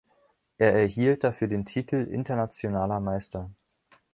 [0.57, 3.51] Er erhielt dafür den Titel Internationaler Meister.